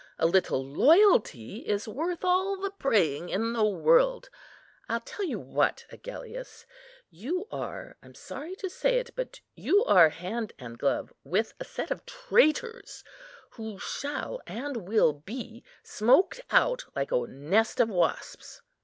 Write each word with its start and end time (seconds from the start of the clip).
A 0.17 0.25
little 0.25 0.65
loyalty 0.65 1.57
is 1.57 1.87
worth 1.87 2.25
all 2.25 2.57
the 2.57 2.71
praying 2.71 3.29
in 3.29 3.53
the 3.53 3.63
world. 3.63 4.31
I'll 4.89 5.01
tell 5.01 5.25
you 5.27 5.37
what, 5.37 5.85
Agellius; 5.91 6.65
you 7.11 7.47
are, 7.51 7.97
I 8.01 8.07
am 8.07 8.15
sorry 8.15 8.55
to 8.55 8.67
say 8.67 8.97
it, 8.97 9.11
but 9.15 9.41
you 9.53 9.85
are 9.85 10.09
hand 10.09 10.53
and 10.57 10.79
glove 10.79 11.13
with 11.23 11.53
a 11.59 11.65
set 11.65 11.91
of 11.91 12.03
traitors, 12.07 13.03
who 13.51 13.77
shall 13.77 14.41
and 14.47 14.87
will 14.89 15.13
be 15.13 15.63
smoked 15.83 16.41
out 16.49 16.83
like 16.95 17.11
a 17.11 17.27
nest 17.27 17.79
of 17.79 17.87
wasps. 17.89 18.63